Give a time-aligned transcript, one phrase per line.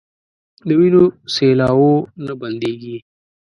[0.67, 1.03] د وينو
[1.33, 1.93] سېلاوو
[2.25, 2.97] نه بنديږي